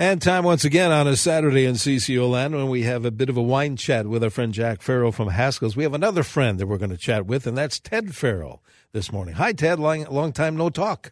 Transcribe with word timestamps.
And 0.00 0.22
time 0.22 0.44
once 0.44 0.64
again 0.64 0.92
on 0.92 1.08
a 1.08 1.16
Saturday 1.16 1.64
in 1.64 1.74
CCO 1.74 2.30
land 2.30 2.54
when 2.54 2.68
we 2.68 2.84
have 2.84 3.04
a 3.04 3.10
bit 3.10 3.28
of 3.28 3.36
a 3.36 3.42
wine 3.42 3.74
chat 3.74 4.06
with 4.06 4.22
our 4.22 4.30
friend 4.30 4.54
Jack 4.54 4.80
Farrell 4.80 5.10
from 5.10 5.30
Haskell's. 5.30 5.74
We 5.74 5.82
have 5.82 5.92
another 5.92 6.22
friend 6.22 6.60
that 6.60 6.68
we're 6.68 6.78
going 6.78 6.92
to 6.92 6.96
chat 6.96 7.26
with, 7.26 7.48
and 7.48 7.58
that's 7.58 7.80
Ted 7.80 8.14
Farrell 8.14 8.62
this 8.92 9.10
morning. 9.10 9.34
Hi, 9.34 9.52
Ted. 9.52 9.80
Long, 9.80 10.04
long 10.04 10.32
time 10.32 10.56
no 10.56 10.70
talk. 10.70 11.10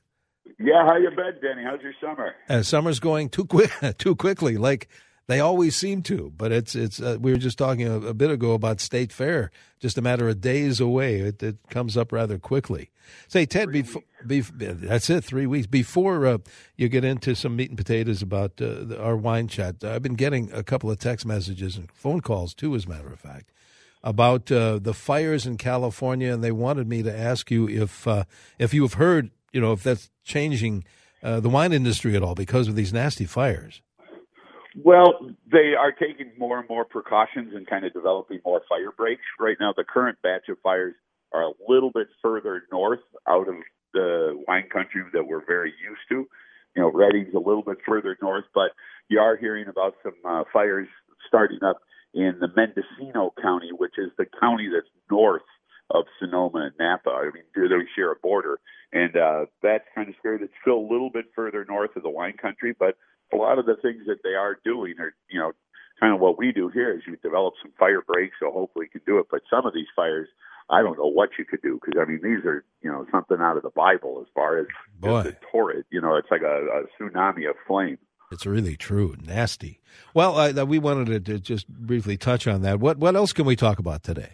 Yeah, 0.61 0.87
how 0.87 0.95
you 0.99 1.11
been, 1.11 1.35
Denny? 1.43 1.65
How's 1.65 1.81
your 1.81 1.95
summer? 2.01 2.33
Uh, 2.49 2.63
summer's 2.63 3.01
going 3.01 3.29
too 3.29 3.45
quick, 3.45 3.73
too 3.99 4.15
quickly. 4.15 4.57
Like 4.57 4.87
they 5.29 5.41
always 5.41 5.75
seem 5.75 6.03
to, 6.03 6.33
but 6.37 6.53
it's 6.53 6.75
it's. 6.77 7.01
Uh, 7.01 7.17
we 7.21 7.33
were 7.33 7.39
just 7.39 7.59
talking 7.59 7.87
a, 7.87 7.99
a, 7.99 8.15
bit 8.15 8.31
ago 8.31 8.53
about 8.53 8.81
State 8.81 9.13
Fair, 9.13 9.51
just 9.81 9.99
a 9.99 10.03
matter 10.03 10.29
of 10.29 10.41
days 10.41 10.79
away. 10.79 11.17
It, 11.17 11.43
it 11.43 11.57
comes 11.69 11.97
up 11.97 12.13
rather 12.13 12.39
quickly. 12.39 12.91
Say, 13.27 13.45
Ted, 13.45 13.73
before 13.73 14.03
that's 14.25 15.11
it, 15.11 15.25
three 15.25 15.47
weeks 15.47 15.67
before 15.67 16.27
uh, 16.27 16.39
you 16.77 16.89
get 16.89 17.05
into 17.05 17.35
some 17.35 17.57
meat 17.57 17.71
and 17.71 17.79
potatoes 17.79 18.23
about 18.23 18.53
uh, 18.61 18.85
the, 18.85 19.01
our 19.03 19.17
wine 19.17 19.49
chat. 19.49 19.83
I've 19.83 20.03
been 20.03 20.15
getting 20.15 20.53
a 20.53 20.63
couple 20.63 20.91
of 20.91 20.99
text 20.99 21.27
messages 21.27 21.77
and 21.77 21.91
phone 21.93 22.21
calls 22.21 22.55
too, 22.55 22.75
as 22.77 22.87
a 22.87 22.89
matter 22.89 23.13
of 23.13 23.19
fact, 23.19 23.51
about 24.05 24.53
uh, 24.53 24.79
the 24.79 24.95
fires 24.95 25.45
in 25.45 25.57
California, 25.57 26.33
and 26.33 26.43
they 26.43 26.53
wanted 26.53 26.89
me 26.89 27.03
to 27.03 27.17
ask 27.17 27.51
you 27.51 27.69
if 27.69 28.07
uh, 28.07 28.25
if 28.61 28.73
you 28.73 28.83
have 28.83 28.95
heard, 28.95 29.31
you 29.53 29.61
know, 29.61 29.73
if 29.73 29.83
that's 29.83 30.09
changing 30.25 30.85
uh, 31.21 31.41
the 31.41 31.49
wine 31.49 31.73
industry 31.73 32.15
at 32.15 32.23
all 32.23 32.37
because 32.37 32.69
of 32.69 32.77
these 32.77 32.93
nasty 32.93 33.25
fires. 33.25 33.83
Well, 34.85 35.31
they 35.51 35.75
are 35.79 35.93
taking 35.93 36.33
more 36.39 36.59
and 36.61 36.69
more 36.69 36.85
precautions 36.85 37.55
and 37.55 37.67
kind 37.67 37.85
of 37.87 37.93
developing 37.95 38.41
more 38.45 38.61
fire 38.69 38.93
breaks. 38.97 39.23
Right 39.41 39.57
now, 39.59 39.73
the 39.77 39.85
current 39.85 40.19
batch 40.23 40.49
of 40.49 40.59
fires 40.63 40.95
are 41.33 41.45
a 41.45 41.53
little 41.69 41.91
bit 41.91 42.09
further 42.23 42.65
north 42.71 43.01
out 43.27 43.49
of 43.49 43.55
the 43.95 44.43
wine 44.47 44.69
country 44.71 45.03
that 45.15 45.27
we're 45.27 45.45
very 45.47 45.73
used 45.83 46.03
to. 46.11 46.29
You 46.77 46.83
know, 46.83 46.93
Redding's 46.93 47.35
a 47.35 47.39
little 47.39 47.63
bit 47.63 47.79
further 47.87 48.19
north, 48.21 48.45
but 48.55 48.73
you 49.09 49.19
are 49.19 49.37
hearing 49.37 49.67
about 49.69 49.95
some 50.03 50.15
uh, 50.29 50.45
fires 50.53 50.89
starting 51.27 51.61
up 51.65 51.79
in 52.13 52.37
the 52.41 52.49
Mendocino 52.55 53.33
County, 53.41 53.71
which 53.77 53.95
is 53.99 54.11
the 54.19 54.27
county 54.41 54.69
that's 54.73 54.89
north 55.11 55.43
of 55.91 56.05
Sonoma 56.19 56.67
and 56.67 56.73
Napa. 56.79 57.11
I 57.11 57.31
mean, 57.33 57.45
they 57.55 57.69
share 57.95 58.13
a 58.13 58.17
border, 58.17 58.59
and 58.93 59.17
uh, 59.17 59.47
that's 59.63 59.85
kind 59.95 60.09
of 60.09 60.15
scary. 60.19 60.39
It's 60.43 60.53
still 60.61 60.79
a 60.79 60.89
little 60.93 61.11
bit 61.11 61.27
further 61.35 61.65
north 61.67 61.97
of 61.97 62.03
the 62.03 62.11
wine 62.11 62.37
country, 62.41 62.75
but 62.79 62.97
a 63.33 63.37
lot 63.37 63.59
of 63.59 63.67
the 63.67 63.77
things 63.77 64.03
that 64.07 64.23
they 64.23 64.35
are 64.35 64.59
doing 64.65 64.95
are, 64.99 65.15
you 65.29 65.39
know, 65.39 65.53
kind 66.01 66.15
of 66.15 66.21
what 66.21 66.39
we 66.39 66.53
do 66.53 66.69
here 66.69 66.95
is 66.95 67.03
you 67.07 67.17
develop 67.17 67.55
some 67.63 67.73
fire 67.79 68.03
breaks, 68.07 68.37
so 68.41 68.51
hopefully 68.51 68.87
you 68.87 69.01
can 69.01 69.07
do 69.07 69.19
it. 69.19 69.27
But 69.31 69.43
some 69.51 69.67
of 69.67 69.75
these 69.75 69.87
fires, 69.95 70.29
I 70.71 70.83
don't 70.83 70.99
know 70.99 71.11
what 71.11 71.31
you 71.39 71.45
could 71.45 71.63
do 71.63 71.81
because 71.81 72.01
I 72.01 72.09
mean 72.09 72.21
these 72.23 72.45
are 72.45 72.65
you 72.83 72.91
know 72.91 73.07
something 73.11 73.39
out 73.41 73.57
of 73.57 73.63
the 73.63 73.71
Bible 73.71 74.19
as 74.21 74.27
far 74.35 74.59
as 74.59 74.67
Boy. 74.99 75.23
the 75.23 75.37
torrid. 75.51 75.85
You 75.91 76.01
know, 76.01 76.17
it's 76.17 76.31
like 76.31 76.43
a, 76.43 76.67
a 76.67 77.03
tsunami 77.03 77.49
of 77.49 77.57
flame. 77.67 77.99
It's 78.33 78.45
really 78.45 78.77
true, 78.77 79.15
nasty. 79.25 79.81
Well, 80.13 80.37
uh, 80.37 80.65
we 80.65 80.81
wanted 80.81 81.25
to 81.27 81.39
just 81.39 81.69
briefly 81.69 82.17
touch 82.17 82.47
on 82.47 82.63
that. 82.63 82.81
What 82.81 82.99
what 82.99 83.17
else 83.17 83.33
can 83.33 83.47
we 83.47 83.57
talk 83.57 83.79
about 83.79 84.03
today? 84.03 84.33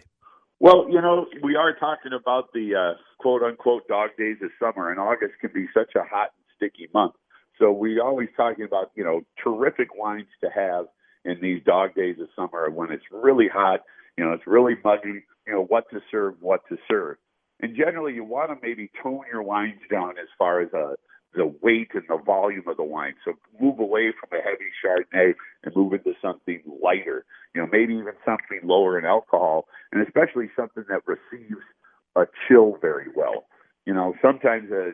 Well, 0.59 0.87
you 0.89 1.01
know, 1.01 1.25
we 1.43 1.55
are 1.55 1.75
talking 1.75 2.13
about 2.13 2.53
the 2.53 2.75
uh, 2.75 2.97
quote 3.19 3.43
unquote 3.43 3.87
dog 3.87 4.11
days 4.17 4.37
of 4.41 4.49
summer, 4.59 4.89
and 4.89 4.99
August 4.99 5.33
can 5.41 5.51
be 5.53 5.67
such 5.73 5.91
a 5.95 6.03
hot 6.03 6.31
and 6.37 6.45
sticky 6.55 6.89
month. 6.93 7.13
So 7.59 7.71
we 7.71 7.99
always 7.99 8.29
talking 8.35 8.65
about, 8.65 8.91
you 8.95 9.03
know, 9.03 9.21
terrific 9.43 9.95
wines 9.95 10.27
to 10.41 10.49
have 10.53 10.85
in 11.25 11.39
these 11.41 11.61
dog 11.63 11.95
days 11.95 12.17
of 12.19 12.27
summer 12.35 12.69
when 12.69 12.91
it's 12.91 13.05
really 13.11 13.47
hot, 13.47 13.81
you 14.17 14.23
know, 14.23 14.33
it's 14.33 14.47
really 14.47 14.75
muggy, 14.83 15.23
you 15.47 15.53
know, 15.53 15.63
what 15.63 15.89
to 15.91 16.01
serve, 16.11 16.35
what 16.41 16.61
to 16.69 16.77
serve. 16.87 17.17
And 17.61 17.75
generally 17.75 18.13
you 18.13 18.23
want 18.23 18.49
to 18.51 18.57
maybe 18.61 18.91
tone 19.01 19.21
your 19.31 19.43
wines 19.43 19.79
down 19.89 20.11
as 20.11 20.27
far 20.37 20.61
as 20.61 20.73
uh, 20.73 20.95
the 21.33 21.53
weight 21.61 21.91
and 21.93 22.03
the 22.09 22.17
volume 22.17 22.67
of 22.67 22.77
the 22.77 22.83
wine. 22.83 23.13
So 23.23 23.33
move 23.59 23.79
away 23.79 24.11
from 24.19 24.37
a 24.37 24.41
heavy 24.41 24.69
Chardonnay 24.83 25.33
and 25.63 25.75
move 25.75 25.93
into 25.93 26.13
something 26.21 26.61
lighter, 26.81 27.25
you 27.55 27.61
know, 27.61 27.67
maybe 27.71 27.93
even 27.93 28.13
something 28.25 28.59
lower 28.63 28.99
in 28.99 29.05
alcohol, 29.05 29.67
and 29.91 30.05
especially 30.05 30.49
something 30.55 30.83
that 30.89 31.01
receives 31.07 31.61
a 32.15 32.25
chill 32.47 32.77
very 32.81 33.07
well. 33.15 33.45
You 33.85 33.93
know, 33.93 34.13
sometimes 34.21 34.71
uh, 34.71 34.91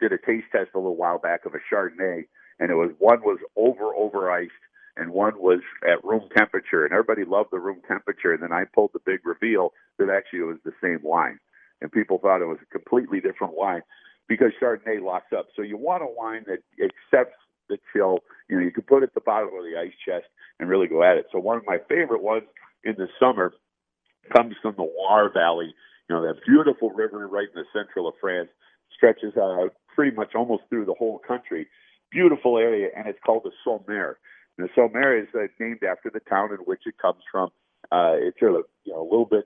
did 0.00 0.12
a 0.12 0.18
taste 0.18 0.46
test 0.52 0.70
a 0.74 0.78
little 0.78 0.96
while 0.96 1.18
back 1.18 1.46
of 1.46 1.54
a 1.54 1.74
Chardonnay, 1.74 2.26
and 2.58 2.70
it 2.70 2.74
was 2.74 2.90
one 2.98 3.20
was 3.22 3.38
over 3.56 3.94
over 3.94 4.30
iced 4.30 4.52
and 4.96 5.10
one 5.12 5.38
was 5.38 5.60
at 5.88 6.04
room 6.04 6.28
temperature, 6.36 6.84
and 6.84 6.92
everybody 6.92 7.24
loved 7.24 7.50
the 7.52 7.58
room 7.58 7.80
temperature. 7.88 8.32
And 8.32 8.42
then 8.42 8.52
I 8.52 8.64
pulled 8.64 8.90
the 8.92 9.00
big 9.04 9.20
reveal 9.24 9.72
that 9.98 10.10
actually 10.10 10.40
it 10.40 10.44
was 10.44 10.58
the 10.64 10.74
same 10.82 11.00
wine, 11.02 11.38
and 11.80 11.90
people 11.90 12.18
thought 12.18 12.42
it 12.42 12.46
was 12.46 12.58
a 12.62 12.78
completely 12.78 13.20
different 13.20 13.54
wine 13.56 13.82
because 14.28 14.52
Chardonnay 14.60 15.02
locks 15.02 15.32
up. 15.36 15.48
So 15.56 15.62
you 15.62 15.76
want 15.76 16.02
a 16.02 16.06
wine 16.06 16.44
that 16.46 16.60
accepts 16.82 17.36
the 17.68 17.78
chill. 17.92 18.18
You 18.48 18.58
know, 18.58 18.62
you 18.64 18.72
can 18.72 18.82
put 18.84 19.02
it 19.02 19.10
at 19.10 19.14
the 19.14 19.20
bottom 19.20 19.48
of 19.48 19.64
the 19.64 19.78
ice 19.78 19.94
chest 20.04 20.26
and 20.58 20.68
really 20.68 20.86
go 20.86 21.02
at 21.02 21.16
it. 21.16 21.26
So 21.32 21.38
one 21.38 21.56
of 21.56 21.66
my 21.66 21.78
favorite 21.88 22.22
ones 22.22 22.44
in 22.84 22.94
the 22.96 23.08
summer 23.18 23.52
comes 24.36 24.54
from 24.62 24.74
the 24.76 24.82
Loire 24.82 25.32
Valley 25.32 25.74
you 26.10 26.16
know, 26.16 26.22
that 26.22 26.44
beautiful 26.44 26.90
river 26.90 27.28
right 27.28 27.46
in 27.54 27.62
the 27.62 27.64
central 27.72 28.08
of 28.08 28.14
France 28.20 28.48
stretches 28.96 29.36
out 29.36 29.70
pretty 29.94 30.14
much 30.16 30.34
almost 30.34 30.64
through 30.68 30.84
the 30.84 30.94
whole 30.98 31.20
country. 31.20 31.68
Beautiful 32.10 32.58
area, 32.58 32.88
and 32.96 33.06
it's 33.06 33.20
called 33.24 33.44
the 33.44 33.52
Saumur. 33.64 34.14
And 34.58 34.68
the 34.68 34.72
Saumur 34.76 35.22
is 35.22 35.28
uh, 35.36 35.46
named 35.60 35.84
after 35.88 36.10
the 36.12 36.18
town 36.18 36.50
in 36.50 36.58
which 36.64 36.80
it 36.84 36.98
comes 37.00 37.22
from. 37.30 37.50
Uh, 37.92 38.18
it's 38.18 38.42
a 38.42 38.46
you 38.46 38.92
know 38.92 39.02
a 39.02 39.04
little 39.04 39.24
bit. 39.24 39.44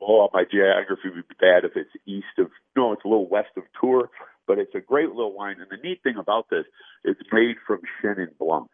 Oh, 0.00 0.28
my 0.32 0.44
geography 0.50 1.10
would 1.14 1.28
be 1.28 1.34
bad 1.38 1.64
if 1.64 1.72
it's 1.76 1.90
east 2.06 2.38
of. 2.38 2.48
No, 2.74 2.92
it's 2.92 3.04
a 3.04 3.08
little 3.08 3.28
west 3.28 3.50
of 3.58 3.64
Tours, 3.78 4.08
but 4.46 4.58
it's 4.58 4.74
a 4.74 4.80
great 4.80 5.10
little 5.10 5.36
wine. 5.36 5.56
And 5.60 5.68
the 5.70 5.86
neat 5.86 6.02
thing 6.02 6.16
about 6.18 6.48
this, 6.48 6.64
it's 7.04 7.20
made 7.30 7.56
from 7.66 7.80
Chenin 8.02 8.38
Blanc. 8.38 8.68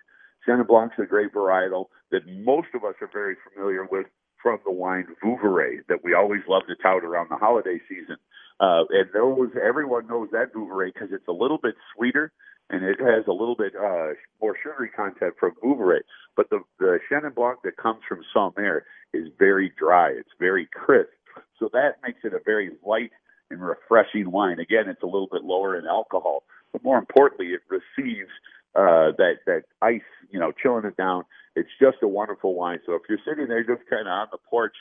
Chenin 0.47 0.67
Blanc 0.69 0.93
is 0.97 1.03
a 1.03 1.07
great 1.07 1.35
varietal 1.35 1.87
that 2.13 2.23
most 2.29 2.69
of 2.73 2.85
us 2.85 2.95
are 3.01 3.11
very 3.13 3.37
familiar 3.53 3.85
with 3.91 4.07
from 4.43 4.59
the 4.65 4.73
wine 4.73 5.07
Vouvray 5.23 5.79
that 5.89 6.03
we 6.03 6.15
always 6.15 6.41
love 6.49 6.63
to 6.69 6.75
tout 6.77 7.05
around 7.05 7.29
the 7.31 7.37
holiday 7.37 7.81
season. 7.89 8.17
Uh, 8.61 8.85
and 8.91 9.09
those, 9.15 9.51
everyone 9.63 10.07
knows 10.07 10.29
that 10.33 10.53
Vouvray 10.53 10.93
because 10.93 11.09
it's 11.13 11.29
a 11.29 11.33
little 11.33 11.59
bit 11.59 11.75
sweeter 11.95 12.33
and 12.71 12.85
it 12.85 12.99
has 13.01 13.25
a 13.29 13.33
little 13.33 13.57
bit 13.57 13.75
uh, 13.77 14.15
more 14.41 14.57
sugary 14.63 14.89
content 14.89 15.35
from 15.39 15.53
Vouvray. 15.63 16.01
But 16.37 16.51
the, 16.51 16.61
the 16.79 16.99
Chenin 17.11 17.35
Blanc 17.35 17.59
that 17.65 17.77
comes 17.77 18.01
from 18.09 18.23
Saumur 18.35 18.81
is 19.13 19.29
very 19.39 19.73
dry. 19.79 20.11
It's 20.11 20.31
very 20.39 20.69
crisp. 20.73 21.11
So 21.59 21.69
that 21.73 21.97
makes 22.05 22.21
it 22.25 22.35
a 22.35 22.41
very 22.45 22.71
light 22.85 23.11
and 23.51 23.61
refreshing 23.61 24.31
wine. 24.31 24.59
Again, 24.59 24.89
it's 24.89 25.03
a 25.03 25.07
little 25.07 25.29
bit 25.31 25.45
lower 25.45 25.79
in 25.79 25.87
alcohol, 25.87 26.45
but 26.73 26.83
more 26.83 26.99
importantly, 26.99 27.49
it 27.49 27.61
receives 27.69 28.31
uh, 28.75 29.13
that 29.19 29.41
that 29.47 29.65
ice, 29.83 30.01
you 30.31 30.41
know, 30.41 30.53
chilling 30.63 30.87
it 30.87 30.97
down. 30.97 31.25
It's 31.55 31.71
just 31.81 31.99
a 32.03 32.09
wonderful 32.09 32.55
wine. 32.55 32.81
So 32.87 32.95
if 32.95 33.03
you're 33.09 33.19
sitting 33.27 33.49
there 33.49 33.63
just 33.63 33.89
kind 33.89 34.09
of 34.09 34.13
on 34.13 34.29
the 34.33 34.39
porch, 34.39 34.75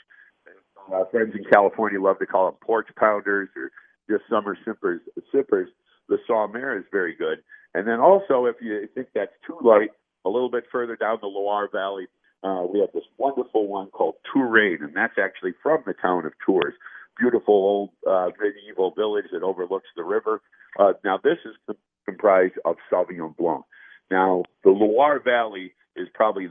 uh, 0.92 1.04
friends 1.12 1.34
in 1.36 1.44
California 1.46 2.02
love 2.02 2.20
to 2.20 2.26
call 2.26 2.46
them 2.46 2.56
porch 2.62 2.88
pounders 2.96 3.50
or 3.56 3.72
just 4.10 4.24
summer 4.30 4.58
sippers. 4.66 5.02
Sippers. 5.32 5.70
The 6.10 6.18
Saumur 6.30 6.78
is 6.78 6.86
very 6.92 7.16
good. 7.16 7.44
And 7.74 7.88
then 7.88 8.00
also, 8.00 8.46
if 8.46 8.56
you 8.62 8.88
think 8.94 9.08
that's 9.14 9.32
too 9.48 9.58
light, 9.64 9.92
a 10.26 10.30
little 10.30 10.52
bit 10.52 10.66
further 10.72 10.96
down 10.96 11.20
the 11.22 11.28
Loire 11.28 11.70
Valley, 11.72 12.08
uh, 12.44 12.66
we 12.72 12.80
have 12.80 12.90
this 12.94 13.04
wonderful 13.18 13.68
one 13.68 13.88
called 13.88 14.16
Touraine, 14.34 14.84
and 14.84 14.96
that's 14.96 15.18
actually 15.22 15.54
from 15.62 15.84
the 15.86 15.94
town 15.94 16.26
of 16.26 16.34
Tours. 16.46 16.74
Beautiful 17.20 17.54
old 17.54 17.90
uh, 18.10 18.30
medieval 18.40 18.92
village 18.92 19.26
that 19.32 19.44
overlooks 19.44 19.88
the 19.96 20.04
river. 20.04 20.42
Uh, 20.80 20.94
now, 21.04 21.20
this 21.24 21.38
is 21.46 21.76
comprised 22.06 22.56
of 22.66 22.78
Sauvignon 22.92 23.36
Blanc. 23.38 23.64
Now, 24.10 24.44
the 24.64 24.72
Loire 24.72 25.20
Valley 25.20 25.74
is 25.96 26.08
probably 26.14 26.50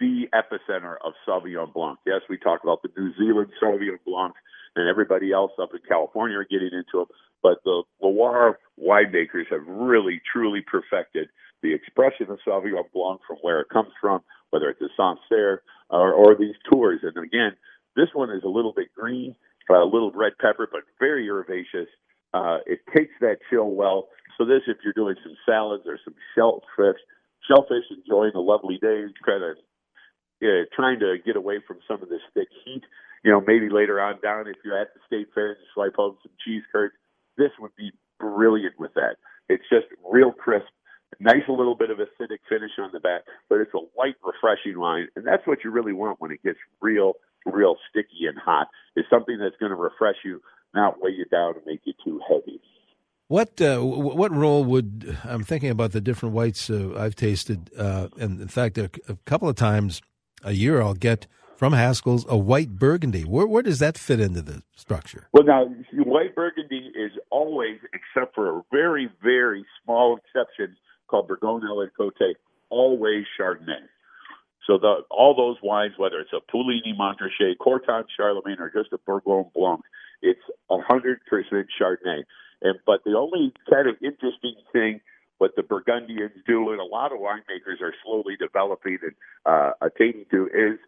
the 0.00 0.28
epicenter 0.34 0.96
of 1.04 1.12
Sauvignon 1.26 1.72
Blanc. 1.72 1.98
Yes, 2.06 2.20
we 2.28 2.38
talk 2.38 2.62
about 2.62 2.82
the 2.82 2.90
New 2.96 3.12
Zealand 3.18 3.50
Sauvignon 3.62 3.98
Blanc, 4.06 4.34
and 4.76 4.88
everybody 4.88 5.32
else 5.32 5.52
up 5.60 5.70
in 5.72 5.80
California 5.88 6.38
are 6.38 6.44
getting 6.44 6.70
into 6.72 7.02
it. 7.02 7.08
But 7.42 7.58
the 7.64 7.82
Loire 8.00 8.58
winemakers 8.80 9.50
have 9.50 9.66
really, 9.66 10.20
truly 10.32 10.60
perfected 10.60 11.28
the 11.62 11.74
expression 11.74 12.30
of 12.30 12.38
Sauvignon 12.46 12.90
Blanc 12.92 13.20
from 13.26 13.38
where 13.42 13.60
it 13.60 13.68
comes 13.70 13.90
from, 14.00 14.20
whether 14.50 14.68
it's 14.68 14.80
the 14.80 14.88
Sancerre 14.96 15.62
or, 15.90 16.12
or 16.12 16.36
these 16.36 16.54
tours. 16.70 17.00
And 17.02 17.16
again, 17.24 17.52
this 17.96 18.08
one 18.14 18.30
is 18.30 18.44
a 18.44 18.48
little 18.48 18.72
bit 18.72 18.88
green, 18.94 19.34
a 19.70 19.84
little 19.84 20.12
red 20.12 20.32
pepper, 20.40 20.68
but 20.70 20.82
very 20.98 21.28
herbaceous. 21.28 21.88
Uh, 22.32 22.58
it 22.66 22.80
takes 22.94 23.12
that 23.20 23.38
chill 23.50 23.70
well. 23.70 24.08
So 24.36 24.44
this, 24.44 24.62
if 24.66 24.78
you're 24.84 24.92
doing 24.92 25.16
some 25.22 25.36
salads 25.44 25.84
or 25.86 25.98
some 26.04 26.14
shellfish, 26.34 27.00
shellfish, 27.48 27.84
enjoying 27.90 28.32
the 28.34 28.40
lovely 28.40 28.78
day, 28.80 29.06
kind 29.26 29.42
of 29.42 29.56
uh, 30.42 30.64
trying 30.74 31.00
to 31.00 31.16
get 31.24 31.36
away 31.36 31.60
from 31.66 31.78
some 31.86 32.02
of 32.02 32.08
this 32.08 32.22
thick 32.34 32.48
heat. 32.64 32.82
You 33.24 33.32
know, 33.32 33.42
maybe 33.44 33.68
later 33.68 34.00
on 34.00 34.20
down, 34.22 34.46
if 34.46 34.56
you're 34.64 34.80
at 34.80 34.94
the 34.94 35.00
state 35.06 35.28
fair 35.34 35.50
and 35.50 35.56
you 35.60 35.66
swipe 35.74 35.96
home 35.96 36.16
some 36.22 36.32
cheese 36.44 36.62
curds, 36.70 36.94
this 37.36 37.50
would 37.58 37.74
be 37.76 37.90
brilliant 38.20 38.78
with 38.78 38.94
that. 38.94 39.16
It's 39.48 39.64
just 39.70 39.86
real 40.08 40.32
crisp, 40.32 40.68
nice 41.18 41.42
little 41.48 41.74
bit 41.74 41.90
of 41.90 41.98
acidic 41.98 42.38
finish 42.48 42.72
on 42.78 42.90
the 42.92 43.00
back, 43.00 43.22
but 43.48 43.60
it's 43.60 43.74
a 43.74 43.78
light, 43.98 44.16
refreshing 44.22 44.78
wine, 44.78 45.08
and 45.16 45.26
that's 45.26 45.46
what 45.46 45.64
you 45.64 45.70
really 45.70 45.92
want 45.92 46.20
when 46.20 46.30
it 46.30 46.42
gets 46.42 46.58
real, 46.80 47.14
real 47.46 47.76
sticky 47.90 48.26
and 48.28 48.38
hot. 48.38 48.68
Is 48.96 49.04
something 49.10 49.38
that's 49.38 49.56
going 49.58 49.70
to 49.70 49.76
refresh 49.76 50.16
you, 50.24 50.40
not 50.74 51.00
weigh 51.00 51.12
you 51.12 51.24
down 51.24 51.54
and 51.56 51.66
make 51.66 51.80
you 51.84 51.94
too 52.04 52.20
heavy. 52.28 52.60
What 53.28 53.60
uh, 53.60 53.78
what 53.80 54.32
role 54.32 54.64
would 54.64 55.16
I'm 55.24 55.44
thinking 55.44 55.70
about 55.70 55.92
the 55.92 56.00
different 56.00 56.34
whites 56.34 56.70
uh, 56.70 56.94
I've 56.96 57.14
tasted, 57.14 57.70
uh, 57.76 58.08
and 58.18 58.40
in 58.40 58.48
fact, 58.48 58.78
a, 58.78 58.90
a, 59.06 59.16
couple 59.26 59.48
of 59.48 59.56
times 59.56 60.00
a 60.42 60.52
year 60.52 60.80
I'll 60.80 60.94
get 60.94 61.26
from 61.56 61.72
Haskell's 61.72 62.24
a 62.28 62.36
white 62.36 62.76
Burgundy. 62.76 63.22
Where 63.22 63.46
where 63.46 63.62
does 63.62 63.80
that 63.80 63.98
fit 63.98 64.20
into 64.20 64.42
the 64.42 64.62
structure? 64.76 65.28
Well, 65.32 65.44
now 65.44 65.66
white 65.92 66.34
Burgundy 66.34 66.92
is 66.94 67.12
always, 67.30 67.78
except 67.92 68.34
for 68.34 68.58
a 68.58 68.62
very 68.70 69.10
very 69.22 69.64
small 69.82 70.16
exception 70.18 70.76
called 71.08 71.26
Bourgogne 71.26 71.62
Aligoté, 71.62 72.34
always 72.70 73.24
Chardonnay. 73.38 73.88
So 74.66 74.76
the, 74.78 74.96
all 75.10 75.34
those 75.34 75.56
wines, 75.62 75.94
whether 75.96 76.20
it's 76.20 76.32
a 76.34 76.40
Puligny 76.54 76.92
Montrachet, 76.94 77.56
Corton 77.58 78.04
Charlemagne, 78.14 78.58
or 78.60 78.70
just 78.70 78.92
a 78.92 78.98
Bourgogne 78.98 79.50
Blanc, 79.54 79.80
it's 80.20 80.42
100% 80.70 81.16
Chardonnay. 81.80 82.22
And 82.60 82.78
but 82.86 83.02
the 83.04 83.16
only 83.16 83.52
kind 83.70 83.88
of 83.88 83.96
interesting 84.02 84.56
thing 84.72 85.00
what 85.38 85.56
the 85.56 85.62
Burgundians 85.62 86.32
do, 86.46 86.70
and 86.70 86.80
a 86.80 86.84
lot 86.84 87.12
of 87.12 87.18
winemakers 87.18 87.80
are 87.80 87.94
slowly 88.04 88.36
developing 88.38 88.98
and 89.02 89.12
uh, 89.46 89.70
attaining 89.80 90.26
to, 90.30 90.46
is 90.46 90.78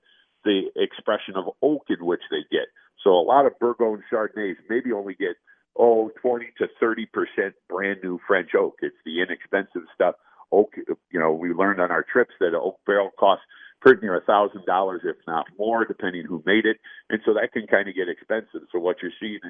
the 0.45 0.71
expression 0.77 1.35
of 1.37 1.55
oak 1.63 1.85
in 1.89 2.05
which 2.05 2.23
they 2.31 2.45
get. 2.51 2.67
So 3.03 3.11
a 3.11 3.23
lot 3.23 3.47
of 3.47 3.59
Bourgogne 3.59 4.03
Chardonnays 4.13 4.57
maybe 4.69 4.93
only 4.93 5.15
get 5.15 5.37
oh 5.77 6.11
20 6.21 6.47
to 6.59 6.69
30 6.79 7.07
percent 7.07 7.55
brand 7.69 8.01
new 8.03 8.19
French 8.27 8.51
oak. 8.59 8.77
It's 8.83 8.97
the 9.05 9.23
inexpensive 9.23 9.89
stuff. 9.95 10.17
Oak, 10.53 10.75
you 10.77 11.21
know, 11.21 11.33
we 11.33 11.53
learned 11.53 11.81
on 11.81 11.91
our 11.91 12.03
trips 12.03 12.35
that 12.41 12.55
oak 12.55 12.81
barrel 12.85 13.11
costs 13.19 13.45
pretty 13.81 14.03
near 14.03 14.17
a 14.17 14.25
thousand 14.25 14.67
dollars, 14.67 15.03
if 15.05 15.17
not 15.27 15.47
more, 15.59 15.85
depending 15.85 16.27
who 16.27 16.43
made 16.45 16.67
it, 16.67 16.79
and 17.09 17.21
so 17.25 17.33
that 17.35 17.53
can 17.53 17.67
kind 17.67 17.89
of 17.89 17.95
get 17.95 18.09
expensive. 18.09 18.67
So 18.73 18.79
what 18.79 18.97
you're 19.01 19.13
seeing 19.21 19.41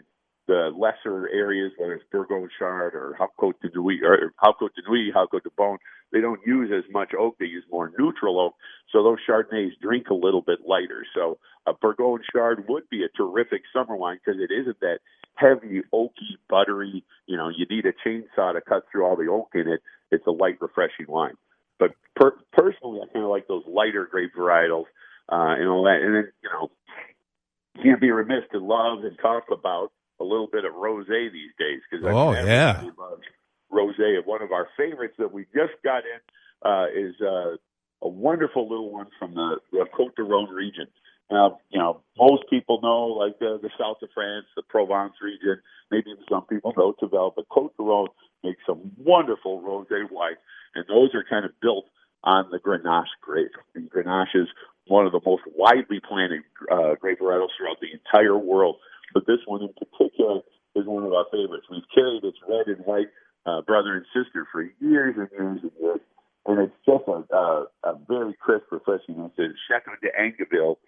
the 0.51 0.75
lesser 0.77 1.29
areas, 1.29 1.71
whether 1.79 1.95
it's 1.95 2.05
Bourgogne 2.11 2.49
Chard 2.59 2.97
or 2.97 3.17
Hautes-Côtes 3.21 3.61
de 3.63 3.71
Nuits 3.73 4.03
or 4.03 4.33
Hautes-Côtes 4.43 4.75
de 4.75 4.83
Nuits, 4.91 5.15
Hautes-Côtes 5.15 5.45
de 5.45 5.51
Beaune, 5.57 5.79
they 6.13 6.21
don't 6.21 6.41
use 6.45 6.73
as 6.77 6.83
much 6.93 7.13
oak. 7.17 7.37
They 7.39 7.47
use 7.47 7.63
more 7.71 7.93
neutral 7.97 8.41
oak. 8.41 8.55
So 8.91 9.05
those 9.05 9.19
Chardonnays 9.29 9.79
drink 9.81 10.09
a 10.11 10.15
little 10.15 10.43
bit 10.43 10.59
lighter. 10.67 11.07
So 11.15 11.39
a 11.69 11.73
Bourgogne 11.73 12.23
Chard 12.33 12.65
would 12.69 12.91
be 12.91 13.05
a 13.05 13.09
terrific 13.17 13.63
summer 13.73 13.95
wine 13.95 14.19
because 14.19 14.41
it 14.41 14.53
isn't 14.53 14.81
that 14.81 14.99
heavy, 15.37 15.83
oaky, 15.95 16.35
buttery. 16.49 17.05
You 17.27 17.37
know, 17.37 17.49
you 17.49 17.65
need 17.71 17.87
a 17.87 17.93
chainsaw 18.05 18.53
to 18.53 18.61
cut 18.61 18.87
through 18.91 19.07
all 19.07 19.15
the 19.15 19.31
oak 19.31 19.51
in 19.55 19.69
it. 19.69 19.83
It's 20.11 20.27
a 20.27 20.33
light, 20.33 20.57
refreshing 20.61 21.07
wine. 21.07 21.35
But 21.79 21.93
per- 22.17 22.39
personally, 22.53 22.99
I 23.05 23.13
kind 23.13 23.25
of 23.25 23.31
like 23.31 23.47
those 23.47 23.63
lighter 23.69 24.09
grape 24.11 24.33
varietals 24.37 24.87
uh, 25.29 25.55
and 25.59 25.69
all 25.69 25.85
that. 25.85 26.01
And 26.03 26.17
then, 26.17 26.33
you 26.43 26.51
know, 26.51 26.71
can't 27.85 28.01
be 28.01 28.11
remiss 28.11 28.43
to 28.51 28.59
love 28.59 29.05
and 29.05 29.17
talk 29.23 29.45
about 29.53 29.93
little 30.31 30.49
bit 30.51 30.65
of 30.65 30.73
rosé 30.73 31.33
these 31.33 31.53
days 31.59 31.81
because 31.91 32.07
oh 32.07 32.33
yeah, 32.33 32.83
rosé. 33.73 34.17
And 34.17 34.27
one 34.27 34.43
of 34.43 34.53
our 34.53 34.69
favorites 34.77 35.15
that 35.19 35.33
we 35.33 35.45
just 35.55 35.75
got 35.85 36.03
in 36.05 36.21
uh, 36.65 36.87
is 36.95 37.15
uh, 37.21 37.57
a 38.03 38.09
wonderful 38.09 38.69
little 38.69 38.93
one 38.93 39.07
from 39.19 39.35
the, 39.35 39.57
the 39.73 39.87
Côte 39.99 40.15
de 40.17 40.23
Rhône 40.23 40.53
region. 40.53 40.87
Now, 41.31 41.59
you 41.71 41.79
know, 41.79 42.01
most 42.19 42.43
people 42.51 42.81
know 42.83 43.07
like 43.07 43.39
the, 43.39 43.59
the 43.63 43.71
south 43.79 43.99
of 44.03 44.09
France, 44.13 44.47
the 44.57 44.63
Provence 44.63 45.15
region. 45.23 45.61
Maybe 45.91 46.15
some 46.29 46.45
people 46.47 46.73
know 46.77 46.95
Tavel, 46.99 47.33
but 47.35 47.49
Côte 47.49 47.77
de 47.77 47.83
Rhône 47.83 48.09
makes 48.43 48.61
some 48.67 48.93
wonderful 48.99 49.61
rosé 49.63 50.11
wines, 50.11 50.39
and 50.75 50.85
those 50.89 51.15
are 51.15 51.25
kind 51.29 51.45
of 51.45 51.53
built 51.61 51.87
on 52.25 52.51
the 52.51 52.59
Grenache 52.59 53.07
grape. 53.21 53.53
And 53.75 53.91
Grenache 53.91 54.35
is 54.35 54.49
one 54.87 55.07
of 55.07 55.13
the 55.13 55.21
most 55.25 55.43
widely 55.55 56.01
planted 56.07 56.43
uh, 56.71 56.95
grape 57.01 57.21
varietals 57.21 57.49
throughout 57.57 57.81
the 57.81 57.93
entire 57.93 58.37
world 58.37 58.77
but 59.15 59.27
this 59.27 59.41
one 59.47 59.63
in 59.63 59.73
particular 59.75 60.41
is 60.77 60.87
one 60.87 61.05
of 61.05 61.13
our 61.13 61.27
favorites. 61.33 61.67
We've 61.71 61.87
carried 61.95 62.25
its 62.25 62.39
red 62.49 62.67
and 62.67 62.85
white 62.87 63.09
uh, 63.47 63.63
brother 63.63 63.97
and 63.97 64.07
sister 64.15 64.47
for 64.53 64.63
years 64.81 65.17
and 65.17 65.29
years 65.33 65.61
and 65.63 65.73
years, 65.81 66.01
and 66.47 66.59
it's 66.61 66.79
just 66.87 67.05
a, 67.09 67.65
a 67.85 67.93
very 68.09 68.35
crisp, 68.39 68.67
refreshing. 68.71 69.31
It's 69.37 69.59
Chateau 69.69 69.93
d'Angeville 70.03 70.79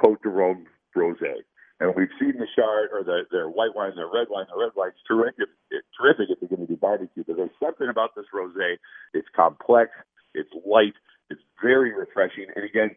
Côte 0.00 0.22
de 0.22 0.28
Rhône 0.28 0.64
Rosé. 0.96 1.44
And 1.80 1.94
we've 1.96 2.12
seen 2.20 2.36
the 2.36 2.46
Chard 2.54 2.90
or 2.92 3.02
the 3.02 3.24
their 3.30 3.48
white 3.48 3.74
wine, 3.74 3.92
their 3.96 4.12
red 4.12 4.28
wine. 4.28 4.44
The 4.52 4.60
red 4.60 4.72
wine's 4.76 5.00
terrific, 5.08 5.48
it's 5.70 5.88
terrific 5.96 6.28
if 6.28 6.36
you're 6.40 6.52
going 6.52 6.66
to 6.66 6.68
do 6.68 6.76
barbecue. 6.76 7.24
But 7.26 7.36
there's 7.36 7.56
something 7.62 7.88
about 7.88 8.14
this 8.14 8.26
rosé. 8.34 8.76
It's 9.14 9.28
complex, 9.34 9.90
it's 10.34 10.50
light, 10.66 10.92
it's 11.30 11.40
very 11.62 11.96
refreshing. 11.96 12.52
And 12.54 12.64
again, 12.64 12.90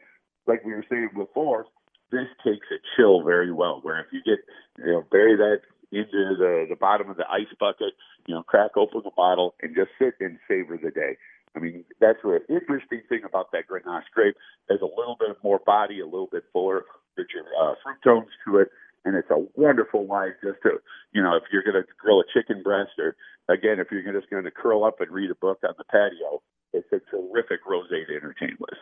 like 0.47 0.65
we 0.65 0.73
were 0.73 0.83
saying 0.89 1.11
before, 1.15 1.65
this 2.11 2.27
takes 2.43 2.67
a 2.75 2.79
chill 2.95 3.23
very 3.23 3.53
well. 3.53 3.79
Where 3.81 4.01
if 4.01 4.07
you 4.11 4.21
get, 4.25 4.43
you 4.83 4.91
know, 4.91 5.03
bury 5.11 5.35
that 5.35 5.61
into 5.91 6.35
the 6.37 6.65
the 6.69 6.75
bottom 6.75 7.09
of 7.09 7.17
the 7.17 7.29
ice 7.29 7.51
bucket, 7.59 7.93
you 8.27 8.33
know, 8.33 8.43
crack 8.43 8.75
open 8.77 9.01
the 9.03 9.11
bottle 9.15 9.55
and 9.61 9.75
just 9.75 9.91
sit 9.99 10.15
and 10.19 10.39
savor 10.47 10.77
the 10.77 10.91
day. 10.91 11.17
I 11.55 11.59
mean, 11.59 11.85
that's 12.01 12.19
the 12.23 12.41
interesting 12.49 13.01
thing 13.07 13.21
about 13.25 13.51
that 13.51 13.67
Grenache 13.69 14.09
grape. 14.13 14.35
There's 14.67 14.81
a 14.81 14.85
little 14.85 15.15
bit 15.19 15.37
more 15.43 15.59
body, 15.63 15.99
a 15.99 16.05
little 16.05 16.29
bit 16.31 16.43
fuller, 16.51 16.83
richer 17.15 17.45
uh, 17.61 17.75
fruit 17.83 17.97
tones 18.03 18.33
to 18.45 18.57
it, 18.57 18.69
and 19.05 19.15
it's 19.15 19.29
a 19.29 19.45
wonderful 19.55 20.05
wine 20.07 20.33
just 20.43 20.57
to, 20.63 20.81
you 21.13 21.21
know, 21.21 21.35
if 21.35 21.43
you're 21.51 21.63
going 21.63 21.75
to 21.75 21.85
grill 21.99 22.21
a 22.21 22.23
chicken 22.33 22.63
breast, 22.63 22.97
or 22.97 23.15
again, 23.49 23.79
if 23.79 23.87
you're 23.91 24.01
just 24.13 24.31
going 24.31 24.45
to 24.45 24.51
curl 24.51 24.83
up 24.83 24.99
and 24.99 25.11
read 25.11 25.29
a 25.29 25.35
book 25.35 25.59
on 25.63 25.75
the 25.77 25.83
patio, 25.83 26.41
it's 26.73 26.91
a 26.91 26.99
terrific 27.11 27.63
rosé 27.69 28.07
to 28.07 28.15
entertain 28.15 28.57
with. 28.59 28.79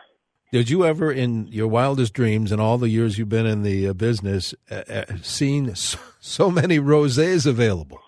Did 0.52 0.68
you 0.68 0.84
ever, 0.84 1.10
in 1.10 1.46
your 1.46 1.66
wildest 1.66 2.12
dreams, 2.12 2.52
and 2.52 2.60
all 2.60 2.76
the 2.76 2.90
years 2.90 3.16
you've 3.16 3.30
been 3.30 3.46
in 3.46 3.62
the 3.62 3.88
uh, 3.88 3.94
business, 3.94 4.54
uh, 4.70 4.82
uh, 4.86 5.04
seen 5.22 5.74
so, 5.74 5.98
so, 6.20 6.50
many 6.50 6.78
rosés 6.78 7.46
available? 7.46 7.98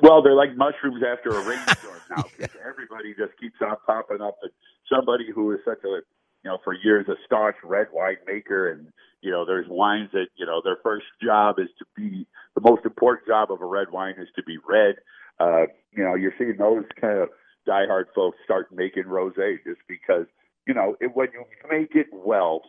Well, 0.00 0.22
they're 0.22 0.34
like 0.34 0.56
mushrooms 0.56 1.02
after 1.06 1.28
a 1.28 1.46
rainstorm 1.46 2.00
now. 2.16 2.24
yeah. 2.40 2.46
Everybody 2.66 3.12
just 3.18 3.38
keeps 3.38 3.56
on 3.60 3.76
popping 3.84 4.22
up, 4.22 4.38
and 4.42 4.50
somebody 4.90 5.26
who 5.30 5.52
is 5.52 5.58
such 5.62 5.84
a, 5.84 6.00
you 6.42 6.50
know, 6.50 6.56
for 6.64 6.72
years 6.72 7.04
a 7.06 7.16
staunch 7.26 7.56
red 7.62 7.88
wine 7.92 8.16
maker, 8.26 8.72
and 8.72 8.86
you 9.20 9.30
know, 9.30 9.44
there's 9.44 9.66
wines 9.68 10.08
that 10.14 10.28
you 10.36 10.46
know 10.46 10.62
their 10.64 10.78
first 10.82 11.04
job 11.22 11.56
is 11.58 11.68
to 11.78 11.84
be 11.94 12.26
the 12.54 12.62
most 12.62 12.86
important 12.86 13.28
job 13.28 13.52
of 13.52 13.60
a 13.60 13.66
red 13.66 13.88
wine 13.92 14.14
is 14.16 14.28
to 14.36 14.42
be 14.42 14.56
red. 14.66 14.94
Uh, 15.38 15.66
you 15.92 16.02
know, 16.02 16.14
you're 16.14 16.32
seeing 16.38 16.56
those 16.58 16.84
kind 16.98 17.18
of 17.18 17.28
diehard 17.68 18.04
folks 18.14 18.38
start 18.42 18.68
making 18.72 19.04
rosé 19.04 19.56
just 19.66 19.80
because 19.86 20.24
you 20.66 20.74
know, 20.74 20.96
it, 21.00 21.14
when 21.14 21.28
you 21.32 21.44
make 21.70 21.94
it 21.94 22.08
well, 22.12 22.62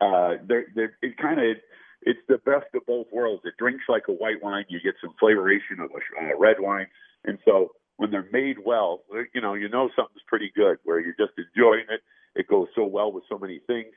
uh, 0.00 0.34
there, 0.46 0.66
there, 0.74 0.96
it 1.02 1.16
kind 1.16 1.40
of, 1.40 1.56
it's 2.02 2.20
the 2.28 2.38
best 2.38 2.66
of 2.74 2.86
both 2.86 3.06
worlds. 3.12 3.42
It 3.44 3.54
drinks 3.58 3.84
like 3.88 4.04
a 4.08 4.12
white 4.12 4.42
wine. 4.42 4.64
You 4.68 4.80
get 4.82 4.94
some 5.00 5.14
flavoration 5.18 5.80
of 5.80 5.90
a 5.90 6.24
uh, 6.24 6.38
red 6.38 6.56
wine, 6.58 6.86
and 7.24 7.38
so 7.44 7.72
when 7.96 8.10
they're 8.10 8.28
made 8.32 8.56
well, 8.64 9.02
you 9.34 9.40
know, 9.40 9.52
you 9.54 9.68
know 9.68 9.90
something's 9.94 10.24
pretty 10.26 10.50
good. 10.54 10.78
Where 10.84 11.00
you're 11.00 11.16
just 11.18 11.32
enjoying 11.36 11.84
it. 11.90 12.00
It 12.34 12.48
goes 12.48 12.68
so 12.74 12.86
well 12.86 13.12
with 13.12 13.24
so 13.28 13.38
many 13.38 13.60
things. 13.66 13.92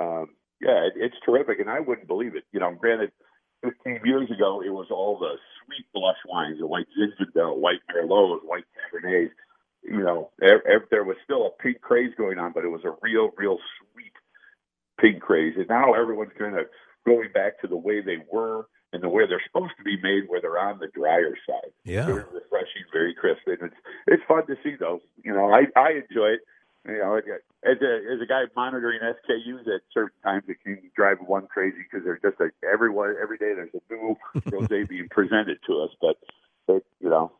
Um, 0.00 0.28
yeah, 0.60 0.86
it, 0.86 0.92
it's 0.96 1.16
terrific, 1.24 1.58
and 1.58 1.70
I 1.70 1.80
wouldn't 1.80 2.06
believe 2.06 2.36
it. 2.36 2.44
You 2.52 2.60
know, 2.60 2.72
granted, 2.74 3.10
15 3.64 4.02
years 4.04 4.30
ago, 4.30 4.62
it 4.64 4.70
was 4.70 4.86
all 4.90 5.18
the 5.18 5.34
sweet 5.64 5.86
blush 5.92 6.18
wines, 6.28 6.58
the 6.60 6.66
white 6.66 6.86
Zinfandel, 6.94 7.56
white 7.56 7.80
Merlots, 7.92 8.44
white 8.44 8.64
Cabernets 8.76 9.30
you 9.82 10.02
know, 10.02 10.27
there 10.38 11.04
was 11.04 11.16
still 11.24 11.46
a 11.46 11.62
pink 11.62 11.80
craze 11.80 12.12
going 12.16 12.38
on, 12.38 12.52
but 12.52 12.64
it 12.64 12.68
was 12.68 12.84
a 12.84 12.94
real, 13.02 13.30
real 13.36 13.58
sweet 13.78 14.12
pink 15.00 15.22
craze. 15.22 15.54
And 15.56 15.68
now 15.68 15.94
everyone's 15.94 16.32
kind 16.38 16.58
of 16.58 16.66
going 17.06 17.30
back 17.32 17.60
to 17.60 17.66
the 17.66 17.76
way 17.76 18.00
they 18.00 18.18
were 18.30 18.66
and 18.92 19.02
the 19.02 19.08
way 19.08 19.24
they're 19.28 19.42
supposed 19.46 19.74
to 19.78 19.84
be 19.84 20.00
made, 20.02 20.28
where 20.28 20.40
they're 20.40 20.58
on 20.58 20.78
the 20.78 20.88
drier 20.88 21.34
side. 21.46 21.72
Yeah, 21.84 22.06
very 22.06 22.24
refreshing, 22.32 22.84
very 22.92 23.14
crisp, 23.14 23.42
and 23.46 23.58
it's 23.62 23.76
it's 24.06 24.22
fun 24.26 24.46
to 24.46 24.56
see 24.62 24.76
though. 24.78 25.00
You 25.22 25.34
know, 25.34 25.52
I 25.52 25.66
I 25.78 26.02
enjoy 26.08 26.38
it. 26.38 26.40
You 26.86 26.98
know, 26.98 27.16
as 27.16 27.76
a 27.82 27.94
as 28.14 28.20
a 28.22 28.26
guy 28.26 28.44
monitoring 28.56 29.00
SKUs 29.02 29.68
at 29.68 29.82
certain 29.92 30.16
times, 30.24 30.44
it 30.48 30.56
can 30.64 30.78
drive 30.96 31.18
one 31.26 31.46
crazy 31.48 31.78
because 31.84 32.04
there's 32.04 32.22
just 32.22 32.40
like 32.40 32.52
everyone 32.70 33.14
every 33.20 33.36
day 33.36 33.52
there's 33.54 33.70
a 33.74 33.92
new 33.92 34.16
rosé 34.48 34.88
being 34.88 35.08
presented 35.10 35.58
to 35.66 35.82
us. 35.82 35.90
But 36.00 36.16
it, 36.68 36.86
you 37.00 37.10
know, 37.10 37.32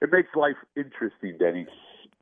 it 0.00 0.10
makes 0.10 0.28
life 0.34 0.56
interesting, 0.76 1.36
Denny. 1.38 1.66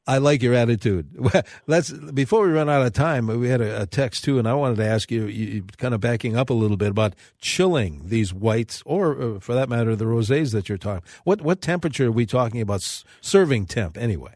I 0.06 0.18
like 0.18 0.42
your 0.42 0.54
attitude. 0.54 1.16
Let's 1.66 1.90
before 1.90 2.46
we 2.46 2.52
run 2.52 2.68
out 2.68 2.84
of 2.84 2.92
time. 2.92 3.26
We 3.26 3.48
had 3.48 3.62
a, 3.62 3.82
a, 3.82 3.86
text 3.86 4.24
too, 4.24 4.38
and 4.38 4.46
I 4.46 4.52
wanted 4.52 4.76
to 4.76 4.86
ask 4.86 5.10
you, 5.10 5.26
you, 5.26 5.64
kind 5.78 5.94
of 5.94 6.00
backing 6.00 6.36
up 6.36 6.50
a 6.50 6.54
little 6.54 6.76
bit 6.76 6.90
about 6.90 7.14
chilling 7.40 8.02
these 8.08 8.34
whites, 8.34 8.82
or 8.84 9.20
uh, 9.20 9.40
for 9.40 9.54
that 9.54 9.68
matter, 9.68 9.96
the 9.96 10.04
rosés 10.04 10.52
that 10.52 10.68
you're 10.68 10.76
talking. 10.76 11.04
What 11.24 11.40
what 11.40 11.62
temperature 11.62 12.08
are 12.08 12.12
we 12.12 12.26
talking 12.26 12.60
about? 12.60 12.82
Serving 13.22 13.66
temp, 13.66 13.96
anyway. 13.96 14.34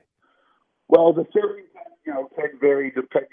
Well, 0.89 1.13
the 1.13 1.27
serving 1.35 1.65
temp, 1.75 1.95
you 2.07 2.15
know, 2.15 2.31
can 2.35 2.59
vary 2.59 2.91
depending. 2.91 3.29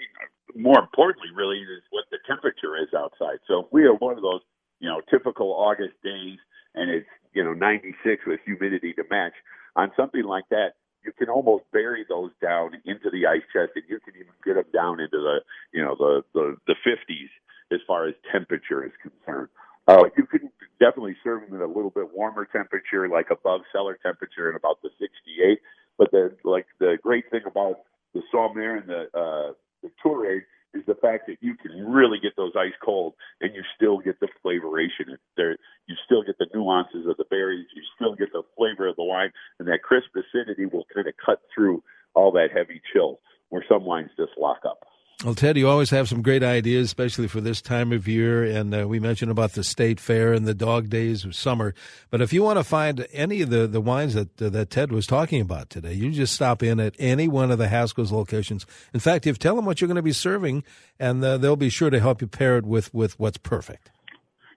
More 0.54 0.78
importantly, 0.78 1.30
really, 1.34 1.58
is 1.58 1.82
what 1.90 2.04
the 2.10 2.18
temperature 2.26 2.76
is 2.76 2.88
outside. 2.94 3.38
So 3.46 3.60
if 3.60 3.66
we 3.72 3.84
are 3.84 3.94
one 3.94 4.16
of 4.16 4.22
those, 4.22 4.40
you 4.80 4.88
know, 4.88 5.00
typical 5.10 5.52
August 5.52 5.94
days, 6.04 6.38
and 6.74 6.90
it's 6.90 7.08
you 7.32 7.42
know 7.42 7.54
96 7.54 8.22
with 8.26 8.40
humidity 8.44 8.92
to 8.92 9.04
match 9.10 9.32
on 9.74 9.90
something 9.96 10.22
like 10.22 10.44
that, 10.50 10.74
you 11.06 11.12
can 11.16 11.30
almost 11.30 11.64
bury 11.72 12.04
those 12.08 12.32
down 12.42 12.72
into 12.84 13.08
the 13.10 13.26
ice 13.26 13.46
chest, 13.52 13.72
and 13.76 13.84
you 13.88 14.00
can 14.00 14.14
even 14.16 14.34
get 14.44 14.54
them 14.54 14.66
down 14.74 15.00
into 15.00 15.16
the 15.16 15.38
you 15.72 15.82
know 15.82 15.94
the 15.96 16.22
the, 16.34 16.56
the 16.66 16.74
50s 16.84 17.30
as 17.72 17.80
far 17.86 18.06
as 18.06 18.14
temperature 18.30 18.84
is 18.84 18.92
concerned. 19.00 19.48
Uh, 19.86 20.04
you 20.16 20.26
can 20.26 20.50
definitely 20.80 21.16
serving 21.22 21.54
at 21.54 21.60
a 21.60 21.66
little 21.66 21.90
bit 21.90 22.12
warmer 22.12 22.44
temperature, 22.44 23.08
like 23.08 23.30
above 23.30 23.60
cellar 23.72 23.98
temperature, 24.02 24.48
and 24.48 24.56
about 24.56 24.82
the 24.82 24.90
68. 24.98 25.60
But 25.96 26.10
the 26.10 26.36
like 26.44 26.66
the 26.80 26.98
great 27.00 27.30
thing 27.30 27.42
about 27.46 27.76
the 28.12 28.22
Saumur 28.34 28.80
and 28.80 28.88
the 28.88 29.02
uh, 29.14 29.52
the 29.82 29.90
Touraine 30.04 30.42
is 30.74 30.84
the 30.86 30.94
fact 30.94 31.26
that 31.26 31.38
you 31.40 31.54
can 31.56 31.72
really 31.86 32.18
get 32.20 32.36
those 32.36 32.52
ice 32.56 32.76
cold 32.84 33.14
and 33.40 33.54
you 33.54 33.62
still 33.74 33.98
get 33.98 34.20
the 34.20 34.28
flavoration. 34.42 35.16
There, 35.36 35.56
you 35.86 35.94
still 36.04 36.22
get 36.22 36.36
the 36.38 36.46
nuances 36.52 37.06
of 37.08 37.16
the 37.16 37.24
berries. 37.30 37.66
You 37.74 37.82
still 37.94 38.14
get 38.14 38.32
the 38.32 38.42
flavor 38.56 38.88
of 38.88 38.96
the 38.96 39.02
wine, 39.16 39.32
and 39.58 39.68
that 39.68 39.82
crisp 39.82 40.08
acidity 40.14 40.66
will 40.66 40.86
kind 40.94 41.06
of 41.06 41.14
cut 41.24 41.40
through 41.54 41.82
all 42.14 42.32
that 42.32 42.48
heavy 42.54 42.80
chill 42.92 43.20
where 43.48 43.64
some 43.68 43.84
wines 43.84 44.10
just 44.16 44.32
lock 44.38 44.58
up. 44.64 44.86
Well, 45.24 45.34
Ted, 45.34 45.56
you 45.56 45.66
always 45.66 45.88
have 45.90 46.10
some 46.10 46.20
great 46.20 46.42
ideas, 46.42 46.84
especially 46.84 47.26
for 47.26 47.40
this 47.40 47.62
time 47.62 47.90
of 47.90 48.06
year. 48.06 48.44
And 48.44 48.74
uh, 48.74 48.86
we 48.86 49.00
mentioned 49.00 49.30
about 49.30 49.52
the 49.52 49.64
state 49.64 49.98
fair 49.98 50.34
and 50.34 50.46
the 50.46 50.52
dog 50.52 50.90
days 50.90 51.24
of 51.24 51.34
summer. 51.34 51.74
But 52.10 52.20
if 52.20 52.34
you 52.34 52.42
want 52.42 52.58
to 52.58 52.64
find 52.64 53.06
any 53.14 53.40
of 53.40 53.48
the, 53.48 53.66
the 53.66 53.80
wines 53.80 54.12
that 54.12 54.42
uh, 54.42 54.50
that 54.50 54.68
Ted 54.68 54.92
was 54.92 55.06
talking 55.06 55.40
about 55.40 55.70
today, 55.70 55.94
you 55.94 56.12
just 56.12 56.34
stop 56.34 56.62
in 56.62 56.78
at 56.78 56.94
any 56.98 57.28
one 57.28 57.50
of 57.50 57.56
the 57.56 57.68
Haskell's 57.68 58.12
locations. 58.12 58.66
In 58.92 59.00
fact, 59.00 59.26
if 59.26 59.38
tell 59.38 59.56
them 59.56 59.64
what 59.64 59.80
you're 59.80 59.88
going 59.88 59.96
to 59.96 60.02
be 60.02 60.12
serving, 60.12 60.64
and 61.00 61.24
uh, 61.24 61.38
they'll 61.38 61.56
be 61.56 61.70
sure 61.70 61.88
to 61.88 61.98
help 61.98 62.20
you 62.20 62.26
pair 62.26 62.58
it 62.58 62.66
with 62.66 62.92
with 62.92 63.18
what's 63.18 63.38
perfect. 63.38 63.90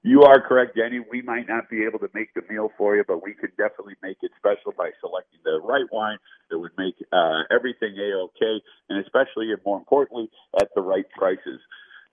You 0.01 0.23
are 0.23 0.39
correct, 0.39 0.79
Denny. 0.79 1.03
We 1.03 1.21
might 1.21 1.47
not 1.49 1.69
be 1.69 1.83
able 1.83 1.99
to 1.99 2.07
make 2.13 2.33
the 2.33 2.41
meal 2.49 2.71
for 2.77 2.95
you, 2.95 3.03
but 3.05 3.21
we 3.21 3.33
could 3.33 3.51
definitely 3.59 3.99
make 4.01 4.15
it 4.23 4.31
special 4.39 4.71
by 4.71 4.91
selecting 5.03 5.43
the 5.43 5.59
right 5.59 5.83
wine 5.91 6.17
that 6.49 6.57
would 6.57 6.71
make 6.77 6.95
uh, 7.11 7.43
everything 7.51 7.99
a-okay, 7.99 8.63
and 8.87 9.03
especially 9.03 9.51
and 9.51 9.59
more 9.65 9.77
importantly, 9.77 10.31
at 10.55 10.69
the 10.73 10.81
right 10.81 11.03
prices. 11.17 11.59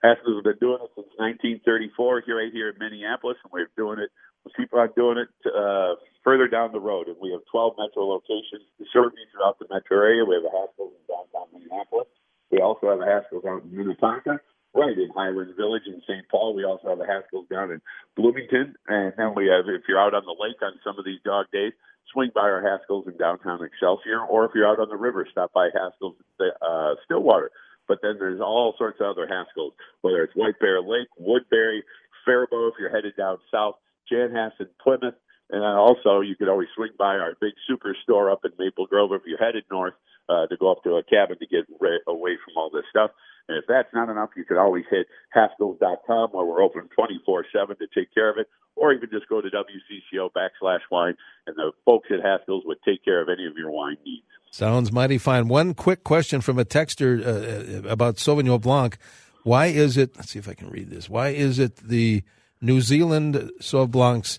Haskell's 0.02 0.42
been 0.42 0.58
doing 0.58 0.82
it 0.82 0.90
since 0.98 1.14
1934 1.62 2.26
here 2.26 2.42
right 2.42 2.52
here 2.52 2.74
in 2.74 2.76
Minneapolis, 2.82 3.38
and 3.46 3.54
we're 3.54 3.70
doing 3.78 4.02
it. 4.02 4.10
We'll 4.42 4.54
keep 4.58 4.74
on 4.74 4.90
doing 4.98 5.22
it 5.22 5.30
uh, 5.46 5.94
further 6.26 6.50
down 6.50 6.74
the 6.74 6.82
road, 6.82 7.06
and 7.06 7.16
we 7.22 7.30
have 7.30 7.46
12 7.54 7.78
metro 7.78 8.02
locations 8.02 8.66
to 8.82 8.84
serve 8.92 9.14
you 9.14 9.30
throughout 9.30 9.62
the 9.62 9.70
metro 9.70 10.02
area. 10.02 10.26
We 10.26 10.34
have 10.34 10.46
a 10.46 10.50
Haskell's 10.50 10.90
in 10.90 11.06
downtown 11.06 11.54
Minneapolis. 11.54 12.10
We 12.50 12.58
also 12.58 12.90
have 12.90 12.98
a 12.98 13.06
Haskell's 13.06 13.46
out 13.46 13.62
in 13.62 13.70
Minnetonka 13.70 14.42
right 14.76 14.96
in 14.96 15.10
Highland 15.14 15.56
Village 15.56 15.82
in 15.86 16.02
St. 16.06 16.28
Paul. 16.28 16.54
We 16.54 16.64
also 16.64 16.88
have 16.88 17.00
a 17.00 17.06
Haskell's 17.06 17.48
down 17.48 17.72
in 17.72 17.80
Bloomington, 18.14 18.76
and 18.86 19.12
then 19.16 19.34
we 19.34 19.48
have 19.48 19.64
if 19.66 19.88
you're 19.88 20.00
out 20.00 20.14
on 20.14 20.24
the 20.24 20.36
lake 20.38 20.60
on 20.62 20.78
some 20.84 20.98
of 20.98 21.04
these 21.04 21.20
dog 21.24 21.46
days, 21.52 21.72
swing 22.12 22.30
by 22.34 22.42
our 22.42 22.60
Haskell's 22.60 23.06
in 23.08 23.16
downtown 23.16 23.64
Excelsior, 23.64 24.20
or 24.28 24.44
if 24.44 24.52
you're 24.54 24.68
out 24.68 24.78
on 24.78 24.88
the 24.88 24.96
river, 24.96 25.26
stop 25.30 25.52
by 25.52 25.70
Haskell's 25.72 26.16
uh, 26.38 26.94
Stillwater. 27.04 27.50
But 27.88 27.98
then 28.02 28.16
there's 28.18 28.40
all 28.40 28.74
sorts 28.76 29.00
of 29.00 29.06
other 29.06 29.26
Haskell's, 29.26 29.72
whether 30.02 30.22
it's 30.22 30.34
White 30.34 30.58
Bear 30.60 30.82
Lake, 30.82 31.08
Woodbury, 31.18 31.82
Faribault 32.24 32.74
if 32.74 32.80
you're 32.80 32.90
headed 32.90 33.16
down 33.16 33.38
south, 33.50 33.76
Chanhassen, 34.10 34.68
Plymouth, 34.82 35.14
and 35.50 35.62
then 35.62 35.70
also 35.70 36.20
you 36.20 36.34
could 36.36 36.48
always 36.48 36.68
swing 36.74 36.90
by 36.98 37.16
our 37.16 37.34
big 37.40 37.54
superstore 37.70 38.32
up 38.32 38.44
in 38.44 38.52
Maple 38.58 38.86
Grove 38.86 39.12
if 39.12 39.22
you're 39.26 39.38
headed 39.38 39.64
north 39.70 39.94
uh, 40.28 40.46
to 40.46 40.56
go 40.56 40.70
up 40.72 40.82
to 40.84 40.96
a 40.96 41.04
cabin 41.04 41.38
to 41.38 41.46
get 41.46 41.66
re- 41.80 42.00
away 42.06 42.36
from 42.44 42.56
all 42.56 42.70
this 42.70 42.84
stuff. 42.90 43.10
And 43.48 43.56
if 43.56 43.64
that's 43.68 43.88
not 43.94 44.08
enough, 44.08 44.30
you 44.36 44.44
can 44.44 44.56
always 44.56 44.84
hit 44.90 45.06
Haskell's.com 45.30 46.30
where 46.32 46.44
we're 46.44 46.62
open 46.62 46.88
24 46.94 47.46
7 47.54 47.76
to 47.76 47.86
take 47.94 48.12
care 48.12 48.28
of 48.28 48.38
it, 48.38 48.48
or 48.74 48.92
even 48.92 49.08
just 49.10 49.28
go 49.28 49.40
to 49.40 49.48
WCCO 49.48 50.30
backslash 50.32 50.80
wine, 50.90 51.14
and 51.46 51.54
the 51.56 51.70
folks 51.84 52.08
at 52.10 52.24
Haskell's 52.24 52.64
would 52.66 52.78
take 52.84 53.04
care 53.04 53.22
of 53.22 53.28
any 53.28 53.46
of 53.46 53.56
your 53.56 53.70
wine 53.70 53.96
needs. 54.04 54.24
Sounds 54.50 54.90
mighty 54.90 55.18
fine. 55.18 55.46
One 55.46 55.74
quick 55.74 56.02
question 56.02 56.40
from 56.40 56.58
a 56.58 56.64
texter 56.64 57.20
uh, 57.24 57.88
about 57.88 58.16
Sauvignon 58.16 58.60
Blanc. 58.60 58.98
Why 59.44 59.66
is 59.66 59.96
it, 59.96 60.16
let's 60.16 60.30
see 60.30 60.40
if 60.40 60.48
I 60.48 60.54
can 60.54 60.70
read 60.70 60.90
this. 60.90 61.08
Why 61.08 61.28
is 61.28 61.60
it 61.60 61.76
the 61.76 62.24
New 62.60 62.80
Zealand 62.80 63.52
Sauvignon 63.60 63.90
Blancs 63.92 64.38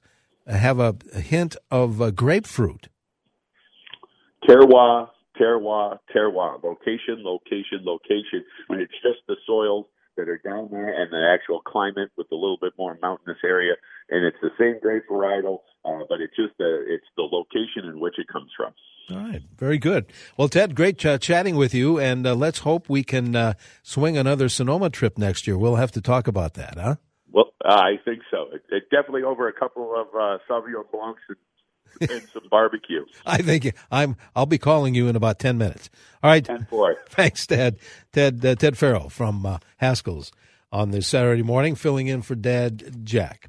have 0.55 0.79
a, 0.79 0.95
a 1.13 1.19
hint 1.19 1.55
of 1.69 2.01
uh, 2.01 2.11
grapefruit? 2.11 2.87
Terroir 4.47 5.09
terroir, 5.39 5.99
terroir, 6.15 6.61
location, 6.63 7.23
location, 7.23 7.79
location. 7.83 8.43
When 8.67 8.79
it's 8.79 8.93
just 9.03 9.19
the 9.27 9.35
soils 9.45 9.85
that 10.17 10.27
are 10.27 10.41
down 10.43 10.69
there 10.71 10.89
and 10.89 11.11
the 11.11 11.29
actual 11.31 11.61
climate 11.61 12.09
with 12.17 12.27
a 12.31 12.35
little 12.35 12.57
bit 12.59 12.73
more 12.77 12.97
mountainous 13.01 13.37
area, 13.43 13.73
and 14.09 14.25
it's 14.25 14.37
the 14.41 14.49
same 14.59 14.79
grape 14.81 15.03
varietal, 15.09 15.59
uh, 15.85 16.03
but 16.09 16.21
it's 16.21 16.35
just 16.35 16.57
the 16.57 16.83
it's 16.87 17.05
the 17.15 17.23
location 17.23 17.89
in 17.89 17.99
which 17.99 18.15
it 18.17 18.27
comes 18.27 18.49
from. 18.55 18.73
All 19.09 19.17
right, 19.17 19.41
very 19.57 19.77
good. 19.77 20.11
Well, 20.35 20.49
Ted, 20.49 20.75
great 20.75 20.97
ch- 20.97 21.21
chatting 21.21 21.55
with 21.55 21.73
you, 21.73 21.97
and 21.97 22.27
uh, 22.27 22.35
let's 22.35 22.59
hope 22.59 22.89
we 22.89 23.03
can 23.03 23.35
uh, 23.35 23.53
swing 23.81 24.17
another 24.17 24.49
Sonoma 24.49 24.89
trip 24.89 25.17
next 25.17 25.47
year. 25.47 25.57
We'll 25.57 25.75
have 25.75 25.93
to 25.93 26.01
talk 26.01 26.27
about 26.27 26.55
that, 26.55 26.77
huh? 26.77 26.95
Well, 27.31 27.51
I 27.63 28.00
think 28.03 28.22
so. 28.31 28.48
It, 28.53 28.63
it 28.69 28.84
definitely 28.89 29.24
over 29.24 29.48
a 29.48 29.53
couple 29.53 29.93
of 29.96 30.07
uh, 30.15 30.38
Sauvignon 30.50 30.89
Blancs 30.91 31.22
and 31.27 31.38
and 32.01 32.27
some 32.34 32.43
barbecue. 32.51 33.05
I 33.25 33.38
think 33.38 33.74
I'm. 33.91 34.15
I'll 34.36 34.46
be 34.46 34.57
calling 34.57 34.96
you 34.96 35.07
in 35.07 35.15
about 35.15 35.39
ten 35.39 35.57
minutes. 35.57 35.89
All 36.24 36.29
right. 36.29 36.43
Ten 36.43 36.65
four. 36.69 36.96
Thanks, 37.10 37.46
Ted. 37.48 37.77
Ted 38.13 38.46
uh, 38.46 38.55
Ted 38.55 38.77
Farrell 38.77 39.10
from 39.10 39.46
uh, 39.46 39.57
Haskell's 39.77 40.31
on 40.72 40.91
this 40.91 41.07
Saturday 41.07 41.43
morning, 41.43 41.75
filling 41.75 42.07
in 42.07 42.22
for 42.22 42.36
Dad 42.36 43.03
Jack. 43.05 43.46